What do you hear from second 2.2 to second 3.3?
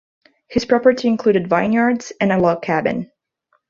a log cabin.